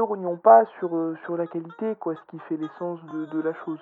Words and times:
Ne 0.00 0.04
rognons 0.06 0.38
pas 0.38 0.64
sur, 0.78 0.96
euh, 0.96 1.14
sur 1.26 1.36
la 1.36 1.46
qualité, 1.46 1.94
quoi, 2.00 2.14
ce 2.14 2.30
qui 2.30 2.38
fait 2.48 2.56
l'essence 2.56 3.00
de, 3.12 3.42
la 3.42 3.52
chose. 3.66 3.78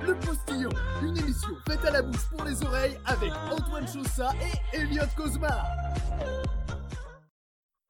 Le 0.00 0.14
Postillon, 0.14 0.68
une 1.02 1.18
émission 1.18 1.48
faite 1.66 1.84
à 1.84 1.90
la 1.90 2.02
bouche 2.02 2.30
pour 2.30 2.44
les 2.44 2.64
oreilles 2.64 2.96
avec 3.06 3.32
Antoine 3.50 3.88
Chaussat 3.88 4.30
et 4.40 4.76
Elliot 4.76 5.02
Cosma. 5.16 5.64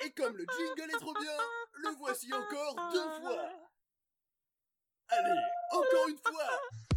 Et 0.03 0.11
comme 0.13 0.35
le 0.35 0.47
jingle 0.57 0.91
est 0.97 0.99
trop 0.99 1.13
bien, 1.13 1.37
le 1.83 1.99
voici 1.99 2.33
encore 2.33 2.91
deux 2.91 3.23
fois. 3.23 3.43
Allez, 5.11 5.41
encore 5.73 6.09
une 6.09 6.19
fois. 6.25 6.49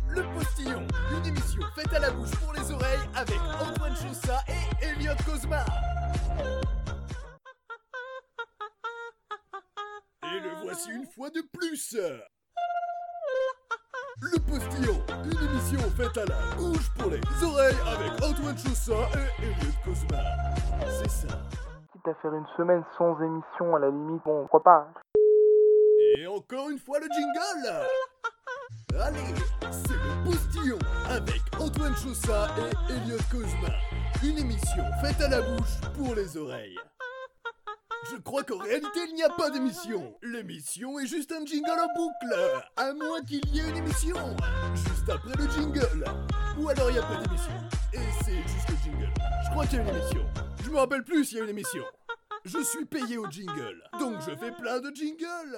Le 0.07 0.23
Postillon, 0.33 0.87
une 1.17 1.25
émission 1.25 1.63
faite 1.75 1.93
à 1.93 1.99
la 1.99 2.11
bouche 2.11 2.31
pour 2.39 2.53
les 2.53 2.71
oreilles 2.71 3.09
avec 3.13 3.39
Antoine 3.59 3.95
Chaussat 3.97 4.39
et 4.47 4.85
Elliot 4.85 5.15
Cosma. 5.25 5.65
Et 10.35 10.39
le 10.39 10.49
voici 10.61 10.91
une 10.91 11.05
fois 11.05 11.29
de 11.29 11.41
plus. 11.53 11.95
Le 14.21 14.39
Postillon, 14.39 14.99
une 15.23 15.49
émission 15.49 15.79
faite 15.95 16.17
à 16.17 16.25
la 16.25 16.55
bouche 16.55 16.89
pour 16.97 17.11
les 17.11 17.21
oreilles 17.43 17.75
avec 17.85 18.11
Antoine 18.23 18.57
Chaussat 18.57 19.09
et 19.13 19.45
Elliot 19.45 19.73
Cosma. 19.85 20.23
C'est 20.89 21.09
ça. 21.09 21.27
Quitte 21.93 22.07
à 22.07 22.15
faire 22.21 22.33
une 22.33 22.47
semaine 22.57 22.83
sans 22.97 23.15
émission, 23.21 23.75
à 23.75 23.79
la 23.79 23.89
limite, 23.89 24.23
bon, 24.25 24.41
pourquoi 24.41 24.63
pas. 24.63 24.87
Et 26.17 26.27
encore 26.27 26.69
une 26.71 26.79
fois 26.79 26.99
le 26.99 27.07
jingle 27.13 27.87
Allez, 28.99 29.35
c'est 29.71 29.93
le 29.93 30.25
Postillon 30.25 30.79
avec 31.09 31.41
Antoine 31.59 31.95
Chaussat 31.95 32.47
et 32.57 32.93
Elliot 32.93 33.19
Cosma. 33.31 33.75
Une 34.23 34.39
émission 34.39 34.83
faite 35.01 35.21
à 35.21 35.29
la 35.29 35.41
bouche 35.41 35.79
pour 35.95 36.15
les 36.15 36.35
oreilles. 36.35 36.77
Je 38.05 38.17
crois 38.17 38.43
qu'en 38.43 38.57
réalité 38.57 38.99
il 39.09 39.15
n'y 39.15 39.23
a 39.23 39.29
pas 39.29 39.49
d'émission. 39.49 40.15
L'émission 40.21 40.99
est 40.99 41.07
juste 41.07 41.31
un 41.31 41.45
jingle 41.45 41.69
en 41.69 41.93
boucle. 41.95 42.35
À 42.75 42.93
moins 42.93 43.21
qu'il 43.21 43.45
y 43.53 43.59
ait 43.59 43.69
une 43.69 43.77
émission. 43.77 44.15
Juste 44.75 45.09
après 45.09 45.35
le 45.35 45.49
jingle. 45.49 46.05
Ou 46.59 46.69
alors 46.69 46.89
il 46.89 46.93
n'y 46.93 46.99
a 46.99 47.03
pas 47.03 47.21
d'émission. 47.21 47.51
Et 47.93 47.97
c'est 48.23 48.41
juste 48.43 48.69
le 48.69 48.75
jingle. 48.83 49.13
Je 49.45 49.49
crois 49.51 49.65
qu'il 49.65 49.79
y 49.79 49.81
a 49.81 49.83
une 49.83 49.95
émission. 49.95 50.25
Je 50.63 50.69
me 50.69 50.77
rappelle 50.77 51.03
plus 51.03 51.25
s'il 51.25 51.37
y 51.37 51.41
a 51.41 51.43
une 51.43 51.49
émission. 51.49 51.83
Je 52.45 52.59
suis 52.63 52.85
payé 52.85 53.17
au 53.17 53.29
jingle. 53.29 53.83
Donc 53.99 54.21
je 54.21 54.35
fais 54.35 54.51
plein 54.51 54.79
de 54.79 54.91
jingles. 54.95 55.57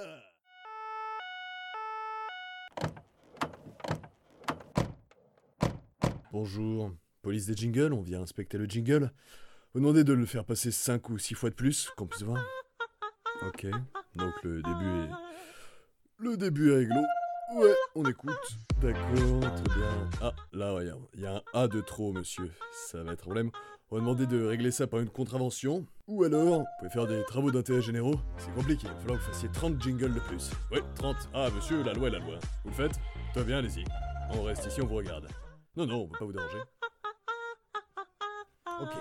Bonjour, 6.32 6.92
police 7.22 7.48
des 7.48 7.56
jingles, 7.56 7.92
on 7.92 8.02
vient 8.02 8.22
inspecter 8.22 8.58
le 8.58 8.66
jingle. 8.66 9.12
Vous 9.74 9.82
demandez 9.82 10.04
de 10.04 10.14
le 10.14 10.26
faire 10.26 10.46
passer 10.46 10.72
5 10.72 11.10
ou 11.10 11.20
6 11.20 11.36
fois 11.36 11.52
de 11.52 11.56
plus, 11.56 11.92
qu'on 11.96 12.08
puisse 12.08 12.24
voir. 12.24 12.44
Ok, 13.44 13.68
donc 14.16 14.34
le 14.44 14.64
début 14.64 14.90
est... 14.90 15.10
Le 16.18 16.38
début 16.38 16.72
est 16.72 16.76
réglo. 16.78 17.02
Ouais, 17.56 17.76
on 17.94 18.04
écoute. 18.06 18.34
D'accord, 18.82 19.40
très 19.40 19.76
bien. 19.76 20.10
Ah, 20.22 20.34
là, 20.54 20.80
il 21.14 21.22
y 21.22 21.26
a 21.26 21.36
un 21.36 21.42
A 21.54 21.68
de 21.68 21.82
trop, 21.82 22.12
monsieur. 22.12 22.52
Ça 22.72 23.04
va 23.04 23.14
être 23.14 23.22
un 23.22 23.24
problème. 23.24 23.52
On 23.92 23.96
va 23.96 24.02
demander 24.02 24.26
de 24.26 24.44
régler 24.44 24.72
ça 24.72 24.88
par 24.88 25.02
une 25.02 25.10
contravention. 25.10 25.86
Ou 26.08 26.24
alors, 26.24 26.60
vous 26.60 26.66
pouvez 26.80 26.90
faire 26.90 27.06
des 27.06 27.24
travaux 27.26 27.52
d'intérêt 27.52 27.82
généraux. 27.82 28.20
C'est 28.38 28.54
compliqué, 28.54 28.88
il 28.88 28.94
va 28.94 29.00
falloir 29.00 29.20
que 29.20 29.26
vous 29.26 29.32
fassiez 29.32 29.50
30 29.50 29.80
jingles 29.80 30.16
de 30.16 30.20
plus. 30.20 30.50
Ouais, 30.72 30.82
30. 30.96 31.16
Ah, 31.34 31.50
monsieur, 31.56 31.84
la 31.84 31.94
loi 31.94 32.08
est 32.08 32.12
la 32.12 32.20
loi. 32.20 32.40
Vous 32.64 32.72
le 32.72 32.76
faites? 32.76 33.00
Très 33.34 33.44
bien, 33.44 33.60
allez-y. 33.60 33.84
On 34.32 34.42
reste 34.44 34.66
ici, 34.66 34.82
on 34.82 34.88
vous 34.88 34.96
regarde. 34.96 35.28
Non, 35.76 35.86
non, 35.86 36.02
on 36.02 36.08
va 36.08 36.18
pas 36.18 36.26
vous 36.26 36.34
déranger. 36.34 36.60
Ok. 38.82 38.94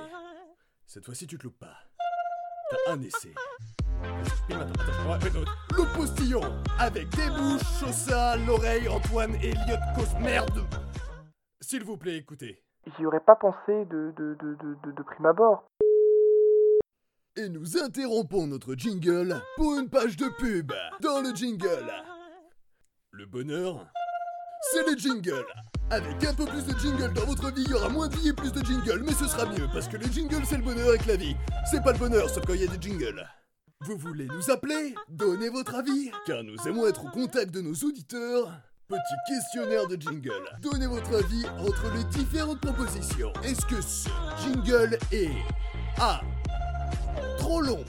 Cette 0.89 1.05
fois-ci, 1.05 1.27
tu 1.27 1.36
te 1.36 1.44
loupes 1.44 1.58
pas. 1.58 1.77
T'as 2.70 2.92
un 2.94 3.03
essai. 3.03 3.34
Attends, 4.50 5.12
attends, 5.12 5.12
attends. 5.12 5.50
Le 5.77 5.94
postillon 5.94 6.41
Avec 6.78 7.11
des 7.11 7.28
bouches, 7.28 7.61
Chaussat, 7.78 8.39
l'oreille, 8.39 8.89
Antoine, 8.89 9.34
Elliot, 9.34 9.77
Cos... 9.94 10.19
Merde 10.19 10.66
S'il 11.60 11.84
vous 11.84 11.99
plaît, 11.99 12.16
écoutez. 12.16 12.65
J'y 12.97 13.04
aurais 13.04 13.21
pas 13.21 13.37
pensé 13.37 13.84
de, 13.84 14.15
de, 14.16 14.34
de, 14.41 14.54
de, 14.54 14.76
de, 14.82 14.93
de 14.93 15.03
prime 15.03 15.26
abord. 15.26 15.69
Et 17.37 17.50
nous 17.50 17.76
interrompons 17.76 18.47
notre 18.47 18.75
jingle 18.75 19.43
pour 19.56 19.78
une 19.78 19.91
page 19.91 20.16
de 20.16 20.28
pub. 20.38 20.72
Dans 21.03 21.20
le 21.20 21.34
jingle. 21.34 21.93
Le 23.10 23.26
bonheur, 23.26 23.87
c'est 24.73 24.87
le 24.91 24.97
jingle. 24.97 25.45
Avec 25.91 26.23
un 26.25 26.34
peu 26.34 26.45
plus 26.45 26.65
de 26.67 26.79
jingle 26.79 27.12
dans 27.15 27.25
votre 27.25 27.53
vie, 27.55 27.62
il 27.65 27.71
y 27.71 27.75
aura 27.75 27.89
moins 27.89 28.09
de 28.09 28.17
vie 28.17 28.29
et 28.29 28.33
plus 28.33 28.53
de 28.53 28.62
jingle, 28.62 29.03
mais 29.05 29.12
ce 29.12 29.27
sera 29.27 29.47
mieux 29.47 29.67
parce 29.73 29.89
que 29.89 29.97
le 29.97 30.06
jingle 30.06 30.45
c'est 30.45 30.59
le 30.59 30.62
bonheur 30.62 30.89
avec 30.89 31.06
la 31.06 31.17
vie. 31.17 31.34
C'est 31.71 31.83
pas 31.83 31.93
le 31.93 31.99
bonheur 31.99 32.29
sauf 32.29 32.45
quand 32.47 32.55
il 32.55 32.62
y 32.62 32.65
a 32.65 32.77
des 32.77 32.81
jingles. 32.81 33.27
Vous 33.81 33.97
voulez 33.97 34.27
nous 34.27 34.51
appeler? 34.51 34.95
Donnez 35.09 35.51
votre 35.51 35.75
avis, 35.77 36.11
car 36.27 36.43
nous 36.43 36.56
aimons 36.67 36.87
être 36.87 37.05
au 37.06 37.11
contact 37.11 37.53
de 37.53 37.61
nos 37.61 37.75
auditeurs. 37.75 38.53
Petit 38.89 38.99
questionnaire 39.29 39.87
de 39.87 39.97
jingle. 39.97 40.33
Donnez 40.61 40.87
votre 40.87 41.15
avis 41.15 41.45
entre 41.59 41.95
les 41.95 42.05
différentes 42.05 42.61
propositions. 42.61 43.33
Est-ce 43.45 43.65
que 43.67 43.81
ce 43.81 44.09
jingle 44.43 44.99
est 45.12 45.31
A. 46.00 46.21
Trop 47.39 47.61
long? 47.61 47.85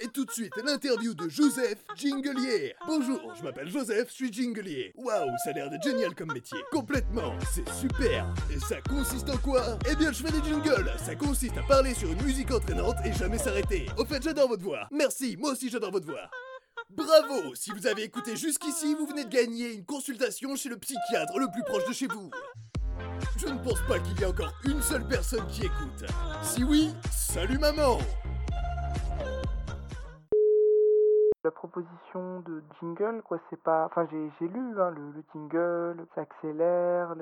Et 0.00 0.08
tout 0.08 0.24
de 0.24 0.30
suite, 0.30 0.52
l'interview 0.64 1.14
de 1.14 1.28
Joseph 1.28 1.78
Jinglier. 1.94 2.74
Bonjour, 2.86 3.34
je 3.36 3.42
m'appelle 3.42 3.68
Joseph, 3.68 4.08
je 4.08 4.14
suis 4.14 4.32
Jinglier. 4.32 4.92
Waouh, 4.96 5.30
ça 5.44 5.50
a 5.50 5.52
l'air 5.52 5.70
d'être 5.70 5.82
génial 5.82 6.14
comme 6.14 6.32
métier. 6.32 6.58
Complètement, 6.70 7.34
c'est 7.52 7.68
super. 7.74 8.32
Et 8.54 8.58
ça 8.58 8.80
consiste 8.88 9.28
en 9.28 9.36
quoi? 9.36 9.78
Eh 9.90 9.94
bien, 9.96 10.12
je 10.12 10.22
fais 10.22 10.32
des 10.32 10.42
jingles. 10.48 10.90
Ça 10.98 11.14
consiste 11.14 11.56
à 11.58 11.62
parler 11.62 11.94
sur 11.94 12.10
une 12.10 12.22
musique 12.22 12.50
entraînante 12.50 12.96
et 13.04 13.12
jamais 13.12 13.38
s'arrêter. 13.38 13.86
Au 13.98 14.04
fait, 14.04 14.22
j'adore 14.22 14.48
votre 14.48 14.62
voix. 14.62 14.88
Merci, 14.90 15.36
moi 15.38 15.52
aussi 15.52 15.68
j'adore 15.68 15.92
votre 15.92 16.06
voix. 16.06 16.30
Bravo 16.90 17.54
Si 17.54 17.70
vous 17.70 17.86
avez 17.86 18.02
écouté 18.02 18.36
jusqu'ici, 18.36 18.94
vous 18.94 19.06
venez 19.06 19.24
de 19.24 19.30
gagner 19.30 19.74
une 19.74 19.84
consultation 19.84 20.56
chez 20.56 20.68
le 20.70 20.78
psychiatre 20.78 21.38
le 21.38 21.50
plus 21.52 21.62
proche 21.62 21.86
de 21.86 21.92
chez 21.92 22.06
vous. 22.06 22.30
Je 23.36 23.46
ne 23.46 23.58
pense 23.58 23.80
pas 23.86 23.98
qu'il 23.98 24.18
y 24.18 24.22
ait 24.22 24.26
encore 24.26 24.52
une 24.64 24.82
seule 24.82 25.06
personne 25.06 25.46
qui 25.48 25.62
écoute. 25.62 26.04
Si 26.42 26.64
oui, 26.64 26.90
salut 27.10 27.58
maman 27.58 27.98
La 31.42 31.50
proposition 31.50 32.40
de 32.40 32.62
jingle, 32.78 33.22
quoi, 33.22 33.38
c'est 33.48 33.62
pas. 33.62 33.86
Enfin, 33.86 34.06
j'ai 34.10 34.30
j'ai 34.38 34.46
lu 34.48 34.78
hein, 34.78 34.90
le, 34.90 35.10
le 35.12 35.24
jingle, 35.32 36.06
ça 36.14 36.20
accélère, 36.20 37.12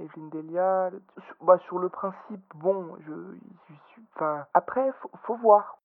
Evelyne 0.00 0.30
Delia. 0.30 0.90
le- 0.90 1.00
sur- 1.24 1.36
Bah, 1.42 1.58
sur 1.66 1.78
le 1.78 1.88
principe, 1.88 2.42
bon, 2.56 2.96
je, 3.06 3.12
je 3.68 3.74
suis. 3.92 4.02
Enfin, 4.16 4.44
après, 4.52 4.90
faut, 5.00 5.10
faut 5.24 5.36
voir. 5.36 5.78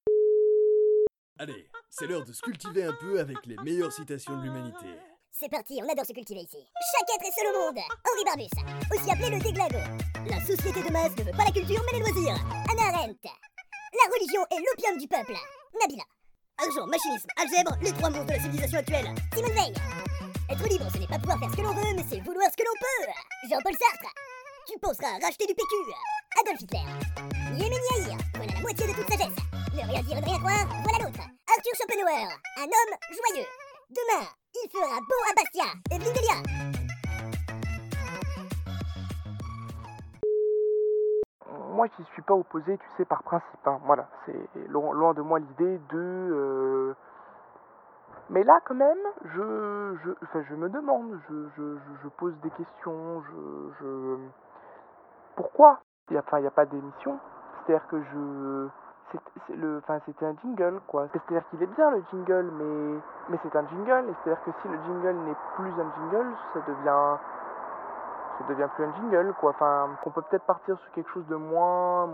Allez, 1.38 1.70
c'est 1.92 2.08
l'heure 2.08 2.26
de 2.26 2.32
se 2.32 2.42
cultiver 2.42 2.84
un 2.84 2.94
peu 3.00 3.20
avec 3.20 3.46
les 3.46 3.58
meilleures 3.58 3.92
citations 3.92 4.36
de 4.38 4.44
l'humanité. 4.44 4.88
C'est 5.32 5.50
parti, 5.50 5.80
on 5.84 5.92
adore 5.92 6.06
se 6.06 6.14
cultiver 6.14 6.42
ici. 6.42 6.58
Chaque 6.98 7.10
être 7.16 7.28
est 7.28 7.32
seul 7.32 7.56
au 7.56 7.60
monde. 7.66 7.78
Henri 7.78 8.24
Barbus, 8.26 8.90
aussi 8.92 9.12
appelé 9.12 9.30
le 9.38 9.40
déglingo. 9.44 9.78
La 10.30 10.40
société 10.42 10.82
de 10.82 10.92
masse 10.92 11.16
ne 11.18 11.24
veut 11.26 11.38
pas 11.38 11.46
la 11.46 11.52
culture 11.52 11.82
mais 11.86 12.00
les 12.00 12.06
loisirs. 12.06 12.38
Anna 12.72 12.98
Arendt. 12.98 13.22
La 13.94 14.14
religion 14.14 14.42
est 14.50 14.62
l'opium 14.66 14.98
du 14.98 15.08
peuple. 15.08 15.38
Nabila. 15.80 16.04
Argent, 16.62 16.86
machinisme, 16.86 17.28
algèbre, 17.38 17.76
les 17.82 17.92
trois 17.94 18.10
monstres 18.10 18.28
de 18.28 18.34
la 18.34 18.40
civilisation 18.40 18.80
actuelle. 18.80 19.10
Simone 19.34 19.54
Veil. 19.54 19.74
Être 20.50 20.68
libre, 20.70 20.86
ce 20.94 20.98
n'est 21.00 21.08
pas 21.08 21.18
pouvoir 21.18 21.40
faire 21.40 21.50
ce 21.50 21.56
que 21.56 21.62
l'on 21.62 21.74
veut, 21.74 21.94
mais 21.96 22.06
c'est 22.08 22.20
vouloir 22.20 22.48
ce 22.52 22.58
que 22.58 22.64
l'on 22.64 22.78
peut. 22.80 23.50
Jean-Paul 23.50 23.74
Sartre. 23.74 24.14
Tu 24.68 24.78
penseras 24.80 25.18
à 25.18 25.26
racheter 25.26 25.48
du 25.48 25.56
PQ. 25.56 25.74
Adolf 26.42 26.62
Hitler. 26.62 26.86
Yémen. 27.58 28.18
Voilà 28.36 28.54
la 28.54 28.62
moitié 28.62 28.88
de 28.88 28.94
toute 28.94 29.10
sagesse. 29.10 29.36
Ne 29.74 29.82
rien 29.82 30.04
dire 30.04 30.22
ne 30.22 30.26
rien 30.26 30.40
croire, 30.40 30.68
voilà 30.84 31.06
l'autre. 31.06 31.26
Arthur 31.50 31.74
Schopenhauer. 31.76 32.30
Un 32.58 32.64
homme 32.64 32.98
joyeux. 33.10 33.48
Demain, 33.90 34.28
il 34.54 34.70
fera 34.72 35.00
beau 35.02 35.22
à 35.30 35.34
Bastia. 35.34 35.74
Evelyne 35.92 36.14
Delia. 36.14 36.83
Moi, 41.72 41.88
j'y 41.98 42.04
suis 42.06 42.22
pas 42.22 42.34
opposé, 42.34 42.78
tu 42.78 42.88
sais, 42.98 43.06
par 43.06 43.24
principe. 43.24 43.68
hein. 43.68 43.80
Voilà, 43.86 44.08
c'est 44.26 44.68
loin, 44.70 45.14
de 45.14 45.22
moi 45.22 45.40
l'idée 45.40 45.78
de. 45.90 45.98
euh, 45.98 46.96
Mais 48.30 48.44
là, 48.44 48.60
quand 48.66 48.76
même, 48.76 48.98
je, 49.26 49.96
je, 50.04 50.12
enfin, 50.24 50.42
je 50.50 50.56
me 50.56 50.70
demande, 50.70 51.20
je, 51.30 51.48
je, 52.04 52.08
pose 52.18 52.34
des 52.42 52.50
questions, 52.52 53.22
je, 53.22 53.74
je... 53.80 54.18
pourquoi 55.36 55.80
Il 56.10 56.16
y 56.16 56.18
a, 56.18 56.52
pas 56.52 56.66
d'émission? 56.66 57.20
C'est-à-dire 57.66 57.88
que 57.88 58.02
je, 58.02 58.70
le, 59.56 59.82
c'était 60.06 60.26
un 60.26 60.36
jingle, 60.42 60.80
quoi. 60.88 61.08
C'est-à-dire 61.12 61.44
qu'il 61.50 61.62
est 61.62 61.76
bien 61.76 61.92
le 61.92 62.04
jingle, 62.12 62.50
mais, 62.58 63.00
mais 63.30 63.38
c'est 63.44 63.56
un 63.56 63.68
jingle. 63.68 64.10
Et 64.10 64.14
c'est-à-dire 64.24 64.44
que 64.44 64.52
si 64.62 64.68
le 64.68 64.78
jingle 64.86 65.16
n'est 65.26 65.38
plus 65.56 65.72
un 65.72 65.92
jingle, 65.96 66.34
ça 66.54 66.60
devient, 66.68 67.18
ça 68.38 68.46
devient 68.48 68.68
plus 68.76 68.86
un 68.86 68.94
jingle 68.96 69.34
quoi. 69.40 69.52
Enfin 69.52 69.90
on 70.06 70.10
peut 70.10 70.22
peut-être 70.30 70.46
partir 70.46 70.78
sur 70.78 70.92
quelque 70.92 71.10
chose 71.12 71.26
de 71.28 71.36
moins 71.36 72.08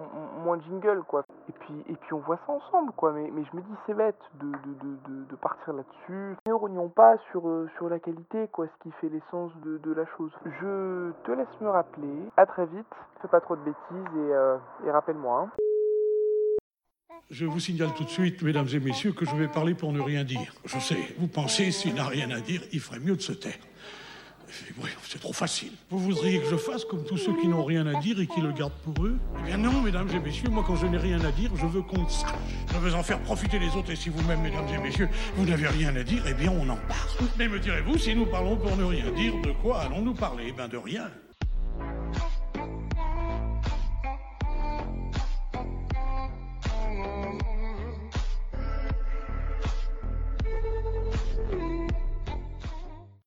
moins 0.43 0.59
jingle 0.61 1.03
quoi. 1.07 1.23
Et 1.49 1.53
puis 1.53 1.83
et 1.87 1.95
puis 1.95 2.13
on 2.13 2.19
voit 2.19 2.39
ça 2.45 2.53
ensemble 2.53 2.91
quoi. 2.93 3.11
Mais, 3.13 3.29
mais 3.33 3.43
je 3.51 3.57
me 3.57 3.61
dis 3.61 3.73
c'est 3.85 3.93
bête 3.93 4.19
de, 4.35 4.47
de, 4.47 5.25
de, 5.29 5.35
partir 5.35 5.73
là-dessus. 5.73 6.35
Ne 6.47 6.53
rognons 6.53 6.89
pas 6.89 7.17
sur 7.31 7.47
euh, 7.47 7.69
sur 7.77 7.89
la 7.89 7.99
qualité 7.99 8.47
quoi 8.49 8.67
ce 8.67 8.83
qui 8.83 8.91
fait 8.99 9.09
l'essence 9.09 9.51
de, 9.63 9.77
de 9.77 9.93
la 9.93 10.05
chose. 10.17 10.31
Je 10.45 11.11
te 11.23 11.31
laisse 11.31 11.61
me 11.61 11.69
rappeler. 11.69 12.29
À 12.37 12.45
très 12.45 12.65
vite. 12.65 12.87
Fais 13.21 13.27
pas 13.27 13.41
trop 13.41 13.55
de 13.55 13.61
bêtises 13.61 14.15
et, 14.15 14.33
euh, 14.33 14.57
et 14.85 14.91
rappelle-moi 14.91 15.41
hein. 15.41 15.49
Je 17.29 17.45
vous 17.45 17.59
signale 17.59 17.93
tout 17.93 18.05
de 18.05 18.09
suite, 18.09 18.41
mesdames 18.41 18.67
et 18.73 18.79
messieurs, 18.79 19.11
que 19.11 19.23
je 19.23 19.35
vais 19.35 19.47
parler 19.47 19.75
pour 19.75 19.93
ne 19.93 20.01
rien 20.01 20.23
dire. 20.23 20.51
Je 20.65 20.79
sais, 20.79 20.97
vous 21.19 21.27
pensez, 21.27 21.69
s'il 21.69 21.93
n'a 21.93 22.05
rien 22.05 22.31
à 22.31 22.39
dire, 22.39 22.61
il 22.71 22.79
ferait 22.79 22.99
mieux 22.99 23.15
de 23.15 23.21
se 23.21 23.33
taire. 23.33 23.59
C'est 25.07 25.19
trop 25.19 25.33
facile. 25.33 25.71
Vous 25.89 25.99
voudriez 25.99 26.39
que 26.39 26.49
je 26.49 26.55
fasse 26.55 26.85
comme 26.85 27.03
tous 27.03 27.17
ceux 27.17 27.35
qui 27.39 27.47
n'ont 27.47 27.63
rien 27.63 27.85
à 27.87 27.99
dire 27.99 28.19
et 28.19 28.27
qui 28.27 28.41
le 28.41 28.51
gardent 28.51 28.71
pour 28.83 29.05
eux? 29.05 29.17
Eh 29.39 29.47
bien 29.47 29.57
non, 29.57 29.81
mesdames 29.81 30.09
et 30.09 30.19
messieurs, 30.19 30.49
moi 30.49 30.63
quand 30.65 30.75
je 30.75 30.85
n'ai 30.85 30.97
rien 30.97 31.19
à 31.23 31.31
dire, 31.31 31.51
je 31.55 31.65
veux 31.65 31.81
qu'on 31.81 32.07
sache. 32.07 32.29
Je 32.71 32.77
veux 32.77 32.93
en 32.93 33.03
faire 33.03 33.19
profiter 33.21 33.59
les 33.59 33.75
autres 33.75 33.91
et 33.91 33.95
si 33.95 34.09
vous-même, 34.09 34.41
mesdames 34.41 34.67
et 34.73 34.77
messieurs, 34.77 35.09
vous 35.35 35.45
n'avez 35.45 35.67
rien 35.67 35.95
à 35.95 36.03
dire, 36.03 36.23
eh 36.27 36.33
bien 36.33 36.51
on 36.51 36.67
en 36.69 36.77
parle. 36.77 37.29
Mais 37.37 37.47
me 37.47 37.59
direz-vous, 37.59 37.97
si 37.97 38.15
nous 38.15 38.25
parlons 38.25 38.55
pour 38.55 38.75
ne 38.77 38.83
rien 38.83 39.11
dire, 39.11 39.33
de 39.41 39.51
quoi 39.51 39.81
allons-nous 39.81 40.13
parler? 40.13 40.45
Eh 40.49 40.51
bien 40.51 40.67
de 40.67 40.77
rien. 40.77 41.09